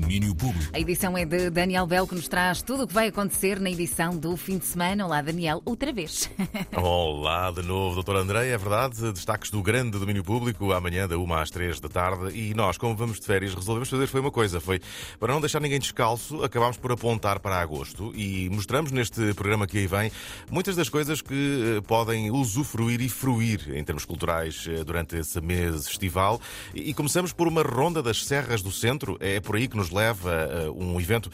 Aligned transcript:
Boom. 0.00 0.03
Domínio 0.14 0.34
Público. 0.36 0.70
A 0.72 0.78
edição 0.78 1.18
é 1.18 1.24
de 1.24 1.50
Daniel 1.50 1.88
Bell, 1.88 2.06
que 2.06 2.14
nos 2.14 2.28
traz 2.28 2.62
tudo 2.62 2.84
o 2.84 2.86
que 2.86 2.94
vai 2.94 3.08
acontecer 3.08 3.58
na 3.58 3.68
edição 3.68 4.16
do 4.16 4.36
fim 4.36 4.58
de 4.58 4.64
semana. 4.64 5.04
Olá, 5.04 5.20
Daniel, 5.20 5.60
outra 5.64 5.92
vez. 5.92 6.30
Olá 6.76 7.50
de 7.50 7.62
novo, 7.62 7.96
doutor 7.96 8.14
André. 8.14 8.46
É 8.48 8.56
verdade, 8.56 9.12
destaques 9.12 9.50
do 9.50 9.60
grande 9.60 9.98
domínio 9.98 10.22
público 10.22 10.70
amanhã 10.72 11.08
da 11.08 11.18
1 11.18 11.34
às 11.34 11.50
3 11.50 11.80
da 11.80 11.88
tarde. 11.88 12.38
E 12.38 12.54
nós, 12.54 12.78
como 12.78 12.94
vamos 12.94 13.18
de 13.18 13.26
férias, 13.26 13.54
resolvemos 13.56 13.88
fazer 13.88 14.06
foi 14.06 14.20
uma 14.20 14.30
coisa: 14.30 14.60
foi 14.60 14.80
para 15.18 15.32
não 15.32 15.40
deixar 15.40 15.60
ninguém 15.60 15.80
descalço, 15.80 16.44
acabámos 16.44 16.76
por 16.76 16.92
apontar 16.92 17.40
para 17.40 17.60
agosto 17.60 18.12
e 18.14 18.48
mostramos 18.50 18.92
neste 18.92 19.34
programa 19.34 19.66
que 19.66 19.78
aí 19.78 19.86
vem 19.88 20.12
muitas 20.48 20.76
das 20.76 20.88
coisas 20.88 21.20
que 21.20 21.78
eh, 21.78 21.80
podem 21.80 22.30
usufruir 22.30 23.00
e 23.00 23.08
fruir 23.08 23.74
em 23.74 23.82
termos 23.82 24.04
culturais 24.04 24.64
eh, 24.68 24.84
durante 24.84 25.16
esse 25.16 25.40
mês 25.40 25.88
estival. 25.88 26.40
E 26.72 26.94
começamos 26.94 27.32
por 27.32 27.48
uma 27.48 27.62
ronda 27.62 28.00
das 28.00 28.24
Serras 28.24 28.62
do 28.62 28.70
Centro. 28.70 29.16
É 29.18 29.40
por 29.40 29.56
aí 29.56 29.66
que 29.66 29.76
nos 29.76 29.90
leva 29.90 30.03
eh, 30.10 30.70
um 30.70 31.00
evento, 31.00 31.30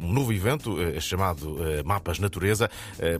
um 0.00 0.12
novo 0.12 0.32
evento 0.32 0.76
chamado 1.00 1.56
Mapas 1.84 2.18
Natureza, 2.18 2.70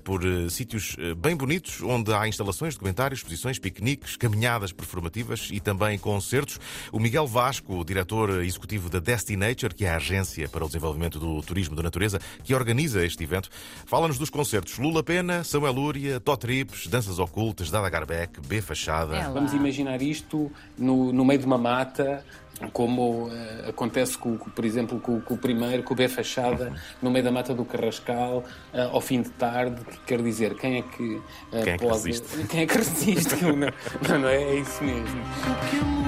por 0.04 0.22
sítios 0.50 0.96
bem 1.16 1.36
bonitos, 1.36 1.82
onde 1.82 2.12
há 2.12 2.26
instalações, 2.26 2.74
documentários, 2.74 3.20
exposições, 3.20 3.58
piqueniques, 3.58 4.16
caminhadas 4.16 4.72
performativas 4.72 5.48
e 5.52 5.60
também 5.60 5.98
concertos. 5.98 6.58
O 6.92 6.98
Miguel 6.98 7.27
Vasco, 7.27 7.84
diretor 7.84 8.42
executivo 8.42 8.88
da 8.88 8.98
Destinature, 8.98 9.74
que 9.74 9.84
é 9.84 9.90
a 9.90 9.96
agência 9.96 10.48
para 10.48 10.64
o 10.64 10.66
desenvolvimento 10.66 11.18
do 11.18 11.42
turismo 11.42 11.77
da 11.77 11.82
natureza, 11.82 12.20
que 12.44 12.55
organiza 12.55 13.05
este 13.05 13.22
evento, 13.24 13.48
fala-nos 13.86 14.18
dos 14.18 14.30
concertos 14.30 14.78
Lula 14.78 15.02
Pena, 15.02 15.44
Samuel 15.44 15.72
Lúria, 15.72 16.20
Totrips, 16.20 16.86
Danças 16.86 17.18
Ocultas, 17.18 17.70
Dada 17.70 17.88
Garbeck, 17.88 18.41
B 18.41 18.60
Fachada. 18.60 19.16
É 19.16 19.28
Vamos 19.28 19.52
imaginar 19.52 20.00
isto 20.02 20.50
no, 20.77 21.12
no 21.12 21.24
meio 21.24 21.41
de 21.41 21.46
uma 21.46 21.58
mata, 21.58 22.24
como 22.72 23.28
uh, 23.28 23.68
acontece, 23.68 24.16
com, 24.18 24.36
por 24.36 24.64
exemplo, 24.64 24.98
com, 24.98 25.20
com, 25.20 25.34
o 25.34 25.38
primeiro, 25.38 25.82
com 25.82 25.94
o 25.94 25.96
B 25.96 26.08
Fachada, 26.08 26.72
no 27.00 27.10
meio 27.10 27.24
da 27.24 27.30
mata 27.30 27.54
do 27.54 27.64
Carrascal, 27.64 28.44
uh, 28.72 28.78
ao 28.92 29.00
fim 29.00 29.22
de 29.22 29.30
tarde, 29.30 29.80
quer 30.06 30.20
dizer, 30.22 30.55
quem 30.56 30.78
é 30.78 30.83
que 30.83 31.14
uh, 31.14 31.22
quem 31.50 31.72
é 31.74 31.78
que 31.78 31.84
pode... 31.84 32.08
Resiste? 32.08 32.28
Quem 32.48 32.60
é 32.60 32.66
que 32.66 32.77
resiste? 32.77 33.44
não, 33.44 33.56
não, 33.56 34.18
não 34.18 34.28
é, 34.28 34.42
é 34.42 34.55
isso 34.56 34.83
mesmo. 34.83 36.08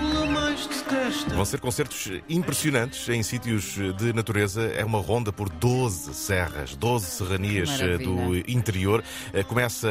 Vão 1.35 1.45
ser 1.45 1.61
concertos 1.61 2.11
impressionantes 2.29 3.09
em 3.09 3.23
sítios 3.23 3.77
de 3.97 4.13
natureza. 4.13 4.63
É 4.63 4.85
uma 4.85 5.01
ronda 5.01 5.33
por 5.33 5.49
12 5.49 6.15
serras, 6.15 6.75
12 6.77 7.07
serranias 7.07 7.71
Maravilha. 7.71 7.99
do 7.99 8.51
interior. 8.51 9.03
Começa 9.49 9.89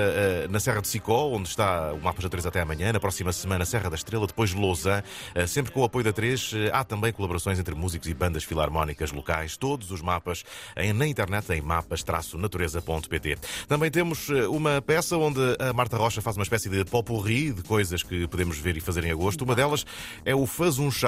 na 0.50 0.59
Serra 0.59 0.81
de 0.81 0.88
Sicó, 0.88 1.30
onde 1.30 1.50
está 1.50 1.94
o 1.94 2.02
Mapa 2.02 2.22
da 2.22 2.25
Natureza 2.25 2.50
até 2.50 2.62
amanhã. 2.62 2.94
Na 2.94 3.00
próxima 3.00 3.31
semana, 3.31 3.66
Serra 3.66 3.90
da 3.90 3.95
Estrela, 3.95 4.28
depois 4.28 4.53
Lausanne, 4.53 5.03
sempre 5.47 5.72
com 5.72 5.81
o 5.81 5.84
apoio 5.84 6.03
da 6.06 6.14
3 6.14 6.40
eh, 6.53 6.70
há 6.73 6.84
também 6.84 7.12
colaborações 7.12 7.59
entre 7.59 7.75
músicos 7.75 8.08
e 8.08 8.14
bandas 8.14 8.44
filarmónicas 8.44 9.12
locais. 9.12 9.58
Todos 9.58 9.92
os 9.92 10.02
mapas 10.02 10.44
na 10.95 11.08
internet 11.08 11.52
em 11.52 11.62
mapas-natureza.pt. 11.62 13.38
Também 13.67 13.92
temos 13.92 14.30
eh, 14.30 14.47
uma 14.47 14.81
peça 14.81 15.17
onde 15.17 15.40
a 15.59 15.73
Marta 15.73 15.97
Rocha 15.97 16.22
faz 16.22 16.38
uma 16.38 16.44
espécie 16.44 16.70
de 16.70 16.84
popurri 16.86 17.52
de 17.52 17.64
coisas 17.64 18.03
que 18.03 18.28
podemos 18.28 18.58
ver 18.58 18.78
e 18.78 18.81
fazer 18.81 19.03
em 19.06 19.12
agosto. 19.12 19.44
Uma 19.44 19.56
delas 19.56 19.86
é 20.25 20.36
o 20.36 20.45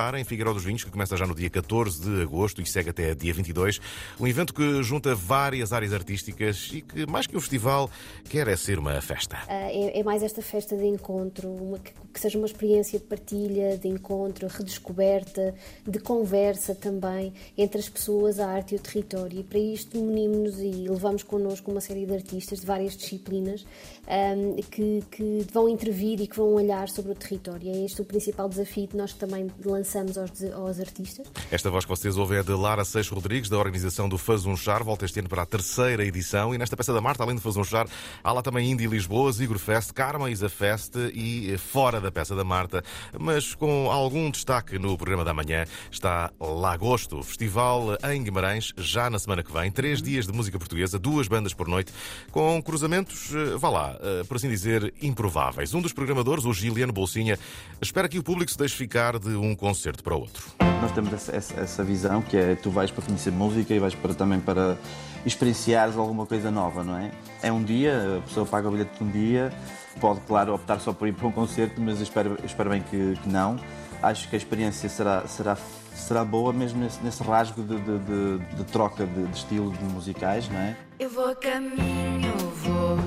Em 0.02 0.24
Figueiró 0.24 0.52
dos 0.52 0.64
Vinhos, 0.64 0.84
que 0.84 0.90
começa 0.90 1.16
já 1.16 1.28
no 1.28 1.36
dia 1.36 1.50
14 1.50 2.02
de 2.02 2.24
agosto 2.24 2.60
e 2.60 2.66
segue 2.66 2.90
até 2.90 3.14
dia 3.14 3.32
22. 3.32 3.80
Um 4.20 4.26
evento 4.28 4.52
que 4.52 4.82
junta 4.82 5.14
várias 5.14 5.72
áreas 5.72 5.94
artísticas 5.94 6.72
e 6.74 6.82
que, 6.82 7.06
mais 7.06 7.28
que 7.28 7.38
um 7.38 7.40
festival, 7.40 7.90
quer 8.28 8.48
é 8.48 8.58
ser 8.58 8.80
uma 8.80 9.00
festa. 9.00 9.38
É, 9.48 10.00
é 10.00 10.04
mais 10.04 10.24
esta 10.24 10.42
festa 10.42 10.76
de 10.76 10.86
encontro, 10.86 11.50
uma, 11.50 11.78
que, 11.78 11.94
que 12.12 12.20
seja 12.20 12.40
uma 12.40 12.48
experiência 12.48 12.98
de 12.98 13.06
partilha, 13.06 13.78
de 13.78 13.88
encontro, 13.88 14.48
redescoberta 14.48 15.54
de 15.88 16.00
conversa 16.00 16.74
também 16.74 17.32
entre 17.56 17.80
as 17.80 17.88
pessoas, 17.88 18.40
a 18.40 18.48
arte 18.48 18.74
e 18.74 18.78
o 18.78 18.80
território. 18.80 19.40
E 19.40 19.44
para 19.44 19.60
isto 19.60 20.00
unimos-nos 20.00 20.60
e 20.60 20.90
levamos 20.90 21.22
connosco 21.22 21.70
uma 21.70 21.80
série 21.80 22.08
de 22.08 22.14
artistas 22.14 22.62
de 22.62 22.66
várias 22.66 22.98
disciplinas 22.98 23.64
um, 24.08 24.56
que, 24.64 25.04
que, 25.12 25.46
vão 25.54 25.70
intervir 25.70 26.20
e 26.20 26.28
que 26.28 26.36
vão 26.36 26.54
olhar 26.56 26.90
sobre 26.90 27.12
o 27.12 27.16
território. 27.16 27.72
É 27.72 27.86
este 27.86 28.02
o 28.02 28.06
principal 28.06 28.50
desafio 28.50 28.88
que 28.88 28.98
nós 28.98 29.14
também 29.14 29.48
lançamos 29.64 29.91
aos, 29.96 30.54
aos 30.54 30.80
artistas. 30.80 31.28
Esta 31.52 31.70
voz 31.70 31.86
que 31.86 31.90
vocês 31.90 32.18
ouvem 32.18 32.40
é 32.40 32.44
de 32.44 32.52
Lara 32.52 32.84
Seixas 32.84 33.12
Rodrigues, 33.12 33.50
da 33.50 33.58
organização 33.58 34.10
do 34.10 34.18
Faz 34.18 34.46
um 34.46 34.58
Char, 34.58 34.84
volta 34.84 35.06
este 35.06 35.20
ano 35.20 35.30
para 35.30 35.44
a 35.44 35.46
terceira 35.46 36.04
edição. 36.04 36.54
E 36.54 36.58
nesta 36.58 36.76
peça 36.76 36.94
da 36.94 37.02
Marta, 37.02 37.24
além 37.24 37.36
de 37.36 37.42
Faz 37.42 37.56
um 37.58 37.64
Char, 37.64 37.88
há 38.24 38.32
lá 38.34 38.42
também 38.42 38.72
Indie 38.72 38.88
Lisboa, 38.88 39.32
Zigor 39.32 39.60
Fest, 39.60 39.92
Karma 39.94 40.30
Isa 40.32 40.50
Fest 40.50 40.96
e 41.14 41.56
fora 41.58 42.02
da 42.02 42.12
peça 42.12 42.36
da 42.36 42.44
Marta, 42.44 42.84
mas 43.20 43.54
com 43.54 43.90
algum 43.90 44.30
destaque 44.32 44.80
no 44.80 44.98
programa 44.98 45.12
programa 45.12 45.26
da 45.26 45.34
manhã 45.34 45.66
está 45.92 46.32
Lagosto, 46.40 47.22
festival 47.24 47.98
em 48.12 48.24
Guimarães, 48.24 48.74
já 48.78 49.10
na 49.10 49.20
semana 49.20 49.44
que 49.44 49.52
vem. 49.52 49.72
Três 49.72 50.02
dias 50.02 50.26
de 50.26 50.32
música 50.32 50.58
portuguesa, 50.58 50.98
duas 50.98 51.28
bandas 51.28 51.54
por 51.54 51.68
noite, 51.68 51.92
com 52.32 52.62
cruzamentos, 52.62 53.34
eh, 53.34 53.58
vá 53.58 53.70
lá, 53.70 53.98
eh, 54.02 54.24
por 54.28 54.38
assim 54.38 54.50
dizer, 54.50 54.94
improváveis. 55.02 55.74
Um 55.74 55.82
dos 55.82 55.94
programadores, 55.94 56.46
o 56.46 56.54
Giliano 56.54 56.94
Bolsinha, 56.94 57.38
espera 57.82 58.08
que 58.10 58.18
o 58.18 58.24
público 58.24 58.52
se 58.52 58.58
deixe 58.58 58.76
ficar 58.76 59.20
de 59.20 59.30
um 59.30 59.56
concerto 59.56 59.81
para 60.04 60.16
o 60.16 60.20
outro. 60.20 60.44
Nós 60.82 60.92
temos 60.92 61.14
essa, 61.14 61.60
essa 61.60 61.84
visão 61.84 62.22
que 62.22 62.38
é 62.38 62.56
tu 62.56 62.70
vais 62.70 62.92
para 62.92 63.04
conhecer 63.04 63.32
música 63.32 63.74
e 63.74 63.80
vais 63.80 63.96
para, 63.96 64.14
também 64.14 64.40
para 64.40 64.78
experienciares 65.26 65.96
alguma 65.96 66.26
coisa 66.26 66.52
nova, 66.52 66.84
não 66.84 66.98
é? 66.98 67.12
É 67.42 67.52
um 67.52 67.64
dia, 67.64 68.18
a 68.18 68.22
pessoa 68.22 68.46
paga 68.46 68.68
o 68.68 68.72
bilhete 68.72 68.98
de 68.98 69.04
um 69.04 69.12
dia, 69.12 69.52
pode, 70.00 70.20
claro, 70.22 70.54
optar 70.54 70.80
só 70.80 70.94
por 70.94 71.08
ir 71.08 71.14
para 71.14 71.28
um 71.28 71.32
concerto, 71.32 71.80
mas 71.80 72.00
espero, 72.00 72.38
espero 72.44 72.70
bem 72.70 72.82
que, 72.82 73.16
que 73.22 73.30
não 73.30 73.58
acho 74.02 74.28
que 74.30 74.36
a 74.36 74.38
experiência 74.38 74.90
será, 74.90 75.28
será, 75.28 75.58
será 75.94 76.26
boa 76.26 76.52
mesmo 76.52 76.80
nesse, 76.80 77.02
nesse 77.04 77.24
rasgo 77.24 77.62
de, 77.62 77.78
de, 77.80 78.00
de, 78.00 78.56
de 78.56 78.64
troca 78.66 79.06
de, 79.06 79.28
de 79.28 79.38
estilos 79.38 79.78
musicais, 79.80 80.50
não 80.50 80.60
é? 80.60 80.76
Eu 81.00 81.10
vou 81.10 81.30
a 81.30 81.36
caminho, 81.36 82.34
vou 82.64 82.98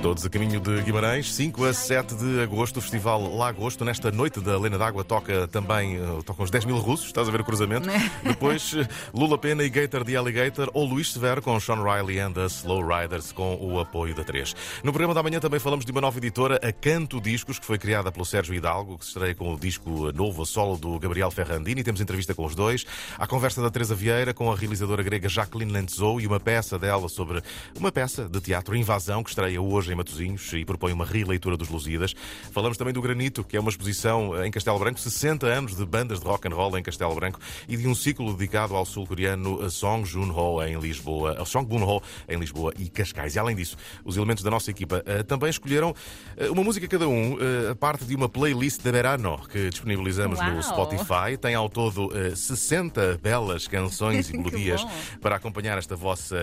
Todos 0.00 0.24
a 0.24 0.30
caminho 0.30 0.60
de 0.60 0.80
Guimarães, 0.82 1.34
5 1.34 1.64
a 1.64 1.72
7 1.72 2.14
de 2.14 2.40
agosto, 2.40 2.76
o 2.76 2.80
Festival 2.80 3.36
Lagosto. 3.36 3.84
Nesta 3.84 4.12
noite 4.12 4.40
da 4.40 4.56
Lena 4.56 4.78
d'Água 4.78 5.02
toca 5.02 5.48
também 5.48 5.96
eh, 5.96 6.22
tocam 6.24 6.44
os 6.44 6.52
10 6.52 6.66
mil 6.66 6.78
russos, 6.78 7.06
estás 7.06 7.28
a 7.28 7.32
ver 7.32 7.40
o 7.40 7.44
cruzamento. 7.44 7.88
Depois 8.22 8.74
eh, 8.74 8.86
Lula 9.12 9.36
Pena 9.36 9.64
e 9.64 9.68
Gator 9.68 10.04
de 10.04 10.16
Alligator 10.16 10.70
ou 10.72 10.84
Luís 10.86 11.12
Severo 11.12 11.42
com 11.42 11.58
Sean 11.58 11.82
Riley 11.82 12.20
and 12.20 12.32
the 12.32 12.46
Slow 12.46 12.80
Riders 12.86 13.32
com 13.32 13.56
o 13.60 13.80
apoio 13.80 14.14
da 14.14 14.22
3. 14.22 14.54
No 14.84 14.92
programa 14.92 15.14
da 15.14 15.22
manhã 15.22 15.40
também 15.40 15.58
falamos 15.58 15.84
de 15.84 15.90
uma 15.90 16.00
nova 16.00 16.16
editora, 16.16 16.60
a 16.62 16.72
Canto 16.72 17.20
Discos, 17.20 17.58
que 17.58 17.66
foi 17.66 17.76
criada 17.76 18.12
pelo 18.12 18.24
Sérgio 18.24 18.54
Hidalgo, 18.54 18.98
que 18.98 19.04
se 19.04 19.10
estreia 19.10 19.34
com 19.34 19.52
o 19.52 19.58
disco 19.58 20.12
novo 20.12 20.42
a 20.42 20.46
solo 20.46 20.76
do 20.78 20.96
Gabriel 21.00 21.32
Ferrandini. 21.32 21.82
Temos 21.82 22.00
entrevista 22.00 22.32
com 22.34 22.46
os 22.46 22.54
dois. 22.54 22.86
A 23.18 23.26
conversa 23.26 23.60
da 23.60 23.70
Teresa 23.70 23.96
Vieira 23.96 24.32
com 24.32 24.50
a 24.50 24.54
realizadora 24.54 25.02
grega 25.02 25.28
Jacqueline 25.28 25.72
Lentzou 25.72 26.20
e 26.20 26.26
uma 26.26 26.38
peça 26.38 26.78
dela 26.78 27.08
sobre 27.08 27.42
uma 27.76 27.90
peça 27.90 28.28
de 28.28 28.40
teatro 28.40 28.76
Invasão, 28.76 29.24
que 29.24 29.30
estreia 29.30 29.60
hoje 29.60 29.87
em 29.88 29.94
Matosinhos 29.94 30.52
e 30.52 30.64
propõe 30.64 30.92
uma 30.92 31.04
releitura 31.04 31.56
dos 31.56 31.68
Lusíadas. 31.68 32.14
Falamos 32.52 32.76
também 32.76 32.92
do 32.92 33.02
Granito, 33.02 33.44
que 33.44 33.56
é 33.56 33.60
uma 33.60 33.70
exposição 33.70 34.44
em 34.44 34.50
Castelo 34.50 34.78
Branco, 34.78 34.98
60 35.00 35.46
anos 35.46 35.76
de 35.76 35.84
bandas 35.84 36.20
de 36.20 36.26
rock 36.26 36.48
and 36.48 36.54
roll 36.54 36.76
em 36.78 36.82
Castelo 36.82 37.14
Branco 37.14 37.38
e 37.68 37.76
de 37.76 37.86
um 37.86 37.94
ciclo 37.94 38.32
dedicado 38.32 38.74
ao 38.74 38.84
sul-coreano 38.84 39.70
Song 39.70 40.04
Joon-ho 40.04 40.62
em 40.62 40.78
Lisboa, 40.78 41.44
Song 41.44 41.66
Boon-ho 41.66 42.02
em 42.28 42.38
Lisboa 42.38 42.72
e 42.78 42.88
Cascais. 42.88 43.34
E 43.34 43.38
além 43.38 43.56
disso, 43.56 43.76
os 44.04 44.16
elementos 44.16 44.42
da 44.42 44.50
nossa 44.50 44.70
equipa 44.70 45.02
também 45.26 45.50
escolheram 45.50 45.94
uma 46.50 46.62
música 46.62 46.86
cada 46.86 47.08
um, 47.08 47.36
a 47.70 47.74
parte 47.74 48.04
de 48.04 48.14
uma 48.14 48.28
playlist 48.28 48.82
de 48.82 48.90
verano 48.90 49.38
que 49.48 49.70
disponibilizamos 49.70 50.38
Uau. 50.38 50.50
no 50.50 50.62
Spotify. 50.62 51.36
Tem 51.40 51.54
ao 51.54 51.68
todo 51.68 52.10
60 52.34 53.18
belas 53.22 53.66
canções 53.66 54.28
e 54.30 54.36
melodias 54.36 54.84
para 55.20 55.36
acompanhar 55.36 55.78
esta 55.78 55.96
vossa, 55.96 56.36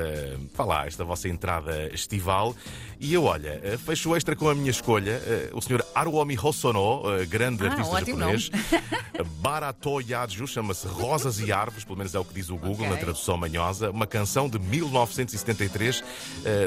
lá, 0.58 0.86
esta 0.86 1.04
vossa 1.04 1.30
entrada 1.30 1.90
estival. 1.94 2.56
E 3.00 3.14
eu, 3.14 3.32
olha, 3.36 3.60
eh, 3.64 3.78
fecho 3.78 4.10
o 4.10 4.16
extra 4.16 4.36
com 4.36 4.50
a 4.50 4.56
minha 4.56 4.72
escolha. 4.72 5.22
Eh, 5.26 5.50
o 5.54 5.62
senhor 5.62 5.86
Haruomi 5.94 6.38
Hosono, 6.42 7.02
eh, 7.20 7.26
grande 7.26 7.66
ah, 7.66 7.72
artista 7.72 8.00
japonês. 8.00 8.50
Barato 9.40 10.02
Yadju, 10.02 10.48
chama-se 10.48 10.88
Rosas 10.88 11.40
e 11.40 11.52
Árvores, 11.52 11.84
pelo 11.84 11.98
menos 11.98 12.16
é 12.16 12.20
o 12.20 12.26
que 12.26 12.34
diz 12.34 12.50
o 12.50 12.56
Google 12.56 12.86
okay. 12.86 12.90
na 12.90 12.98
tradução 12.98 13.38
manhosa. 13.38 13.92
Uma 13.92 14.08
canção 14.08 14.50
de 14.50 14.58
1973 14.58 16.04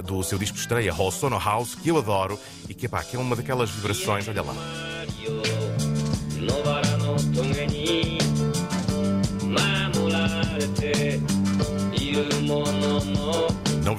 do 0.04 0.22
seu 0.22 0.38
disco 0.38 0.54
de 0.54 0.60
estreia, 0.60 0.94
Hosono 0.94 1.38
House, 1.38 1.74
que 1.74 1.88
eu 1.88 1.98
adoro 1.98 2.38
e 2.68 2.74
que, 2.74 2.88
pá, 2.88 3.02
que 3.02 3.16
é 3.16 3.18
uma 3.18 3.34
daquelas 3.34 3.70
vibrações, 3.70 4.28
olha 4.28 4.42
lá. 4.42 4.54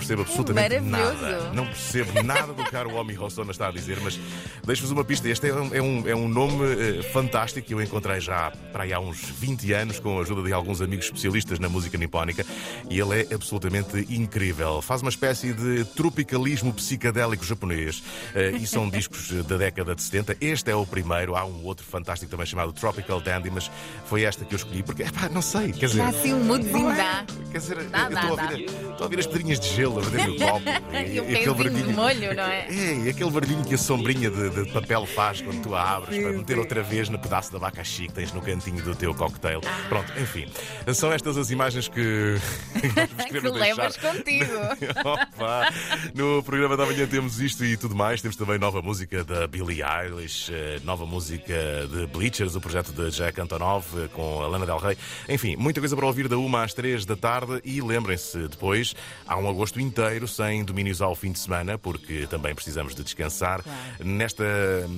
Percebo 0.10 0.22
absolutamente 0.22 0.80
Maravilhoso. 0.80 1.22
nada. 1.22 1.54
Não 1.54 1.66
percebo 1.66 2.24
nada 2.24 2.54
do 2.54 2.64
que 2.64 2.76
o 2.76 2.96
Omi 2.96 3.18
Hossona 3.18 3.52
está 3.52 3.68
a 3.68 3.72
dizer, 3.72 4.00
mas 4.02 4.20
deixo-vos 4.66 4.92
uma 4.92 5.04
pista. 5.04 5.30
Este 5.30 5.50
é 5.50 5.54
um, 5.54 5.76
é 5.76 5.82
um, 5.82 6.08
é 6.08 6.16
um 6.16 6.28
nome 6.28 6.66
eh, 6.66 7.04
fantástico 7.12 7.68
que 7.68 7.74
eu 7.74 7.82
encontrei 7.82 8.20
já 8.20 8.52
para 8.72 8.84
aí 8.84 8.94
há 8.94 9.00
uns 9.00 9.20
20 9.22 9.74
anos 9.74 10.00
com 10.00 10.18
a 10.18 10.22
ajuda 10.22 10.44
de 10.44 10.54
alguns 10.54 10.82
amigos 10.82 11.06
especialistas 11.06 11.60
na 11.60 11.70
música 11.70 11.98
nipónica 11.98 12.46
e 12.90 13.00
ele 13.00 13.22
é 13.22 13.34
absolutamente 13.34 14.06
incrível. 14.10 14.82
Faz 14.82 15.02
uma 15.02 15.10
espécie 15.10 15.54
de 15.54 15.84
tropicalismo 15.86 16.74
psicadélico 16.74 17.46
japonês 17.46 18.02
eh, 18.34 18.52
e 18.52 18.66
são 18.66 18.90
discos 18.90 19.32
da 19.44 19.58
década 19.58 19.94
de 19.94 20.02
70. 20.02 20.38
Este 20.42 20.72
é 20.72 20.76
o 20.76 20.86
primeiro, 20.86 21.36
há 21.36 21.46
um 21.46 21.64
outro 21.66 21.86
fantástico 21.86 22.32
também 22.32 22.46
chamado 22.46 22.74
Tropical 22.74 23.22
Dandy, 23.22 23.50
mas 23.52 23.70
foi 24.06 24.24
esta 24.24 24.44
que 24.46 24.56
eu 24.56 24.58
escolhi 24.58 24.82
porque, 24.82 25.04
epá, 25.04 25.30
não 25.30 25.42
sei, 25.42 25.72
quer 25.72 25.88
dizer. 25.88 26.00
Dá 26.00 26.10
assim 26.10 26.34
um 26.34 26.44
moodzinho, 26.44 26.96
dá. 26.96 27.26
Quer 27.52 27.58
dizer, 27.58 27.84
Dá, 27.90 28.08
eu 28.10 28.18
estou 28.18 28.40
a, 28.40 28.44
ouvir, 28.44 28.70
a 29.00 29.04
ouvir 29.04 29.20
as 29.20 29.28
pedrinhas 29.28 29.60
de 29.60 29.76
gelo 29.76 29.99
copo. 30.01 30.69
E 31.10 31.50
um 31.50 31.56
pezinho 31.56 31.88
de 31.88 31.94
molho, 31.94 32.36
não 32.36 32.44
é? 32.44 32.68
É, 32.68 32.96
e 33.06 33.10
aquele 33.10 33.31
barulhinho 33.31 33.63
que 33.63 33.75
a 33.75 33.78
sombrinha 33.78 34.30
de, 34.30 34.50
de 34.50 34.72
papel 34.72 35.06
faz 35.06 35.42
quando 35.42 35.62
tu 35.62 35.74
a 35.75 35.96
abres 35.96 36.22
para 36.22 36.31
meter 36.34 36.60
outra 36.60 36.84
vez 36.84 37.10
no 37.10 37.18
pedaço 37.18 37.50
de 37.51 37.57
abacaxi 37.57 38.07
que 38.07 38.13
tens 38.13 38.34
no 38.34 38.42
cantinho 38.42 38.81
do 38.84 38.96
teu 38.96 39.13
cocktail. 39.13 39.62
Ah. 39.66 39.86
Pronto, 39.88 40.12
enfim. 40.19 40.48
São 40.94 41.12
estas 41.12 41.38
as 41.38 41.51
imagens 41.51 41.88
que, 41.88 42.36
Que 43.30 43.40
levas 43.40 43.98
contigo. 43.98 44.54
Opa! 45.06 45.69
No 46.13 46.44
programa 46.44 46.75
da 46.75 46.86
manhã 46.86 47.07
temos 47.07 47.40
isto 47.40 47.63
e 47.63 47.78
tudo 47.78 47.95
mais. 47.95 48.22
Temos 48.22 48.36
também 48.36 48.57
nova 48.57 48.81
música 48.81 49.24
da 49.24 49.48
Billie 49.48 49.81
Eilish, 49.84 50.52
eh, 50.52 50.80
nova 50.84 51.06
música 51.06 51.54
de 51.92 52.07
Bleachers, 52.07 52.56
o 52.56 52.62
projeto 52.62 52.92
de 52.92 53.10
Jack 53.12 53.40
Antonov 53.40 53.86
eh, 53.98 54.07
com 54.13 54.42
a 54.42 54.48
Lana 54.48 54.66
Del 54.66 54.78
Rey. 54.78 54.98
Enfim, 55.28 55.56
muita 55.56 55.80
coisa 55.80 55.95
para 55.95 56.06
ouvir 56.06 56.28
da 56.28 56.38
uma 56.38 56.63
às 56.63 56.74
três 56.74 57.06
da 57.06 57.16
tarde 57.16 57.62
e 57.63 57.81
lembrem-se, 57.81 58.48
depois 58.48 58.95
há 59.28 59.38
um 59.38 59.50
agosto 59.50 59.80
inteiro 59.90 60.28
sem 60.28 60.64
domínios 60.64 61.02
ao 61.02 61.16
fim 61.16 61.32
de 61.32 61.40
semana, 61.40 61.78
porque 61.78 62.28
também 62.28 62.54
precisamos 62.54 62.94
de 62.94 63.04
descansar. 63.04 63.64
Nesta, 64.00 64.46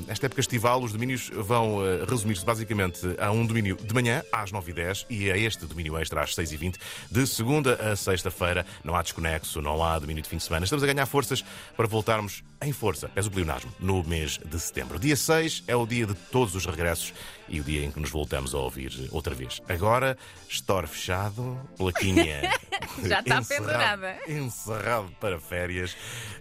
nesta 0.06 0.26
época 0.26 0.42
estival, 0.42 0.84
os 0.84 0.92
domínios 0.92 1.32
vão 1.34 1.86
eh, 1.86 2.06
resumir-se 2.08 2.46
basicamente 2.46 3.00
a 3.18 3.32
um 3.32 3.46
domínio 3.46 3.78
de 3.78 3.94
manhã 3.94 4.22
às 4.32 4.52
9h10 4.52 5.06
e 5.10 5.32
a 5.32 5.38
este 5.38 5.66
domínio 5.66 5.98
extra 5.98 6.22
às 6.22 6.36
6h20, 6.36 6.76
de 7.10 7.26
segunda 7.26 7.76
a 7.76 7.96
sexta-feira. 7.96 8.66
Não 8.84 8.96
há 8.96 9.02
desconexo, 9.02 9.62
não 9.62 9.82
há 9.84 9.98
domínio 9.98 10.22
de 10.22 10.30
fim 10.30 10.38
de 10.38 10.44
semana. 10.44 10.66
Estamos 10.66 10.84
a 10.84 10.88
ganhar 10.88 11.06
forças 11.06 11.44
para 11.78 11.88
voltarmos 11.88 12.44
em 12.62 12.74
força, 12.74 13.08
pés 13.10 13.26
o 13.26 13.32
pleonasmo, 13.32 13.74
no 13.80 14.04
mês 14.04 14.40
de 14.44 14.60
setembro. 14.60 15.00
Dia 15.00 15.16
6 15.16 15.64
é 15.68 15.76
o 15.76 15.86
dia 15.86 16.06
de 16.06 16.14
todos 16.14 16.54
os 16.54 16.66
regressos 16.66 17.14
e 17.48 17.60
o 17.60 17.64
dia 17.64 17.84
em 17.84 17.92
que 17.92 18.00
nos 18.00 18.10
voltamos 18.10 18.54
a 18.54 18.58
ouvir 18.58 19.10
outra 19.12 19.34
vez. 19.34 19.62
Agora, 19.68 20.18
store 20.50 20.88
fechado, 20.88 21.60
plaquinha. 21.78 22.42
Já 23.04 23.20
está 23.20 23.42
pendurada. 23.42 24.18
Encerrado 24.28 24.81
para 25.20 25.40
férias 25.40 25.96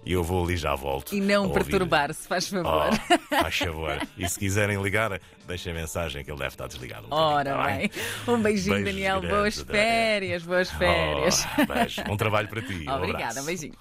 e 0.04 0.12
eu 0.12 0.22
vou 0.24 0.44
ali 0.44 0.56
já 0.56 0.74
volto. 0.74 1.14
E 1.14 1.20
não 1.20 1.50
perturbar-se, 1.50 2.26
faz 2.26 2.48
favor. 2.48 2.90
Oh, 2.90 3.18
faz 3.42 3.56
favor. 3.58 3.98
E 4.16 4.28
se 4.28 4.38
quiserem 4.38 4.80
ligar, 4.82 5.20
deixem 5.46 5.74
mensagem 5.74 6.24
que 6.24 6.30
ele 6.30 6.38
deve 6.38 6.50
estar 6.54 6.66
desligado. 6.66 7.06
um 7.06 7.14
Ora 7.14 7.54
tá 7.54 7.66
bem. 7.66 7.90
Um 8.26 8.40
beijinho, 8.40 8.74
Beijo 8.76 8.90
Daniel. 8.92 9.20
grande, 9.20 9.34
Boas 9.36 9.60
férias, 9.60 10.42
boas 10.42 10.70
férias. 10.70 11.46
Oh, 11.58 11.66
beijo. 11.74 12.02
Bom 12.04 12.16
trabalho 12.16 12.48
para 12.48 12.62
ti. 12.62 12.84
Um 12.88 12.92
Obrigada, 12.94 13.24
abraço. 13.40 13.46
beijinho. 13.46 13.74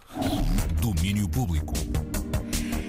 Domínio 0.82 1.28
Público. 1.30 1.74